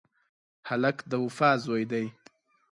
هلک 0.69 0.97
د 1.11 1.13
وفا 1.23 1.51
زوی 1.65 1.83
دی. 1.91 2.05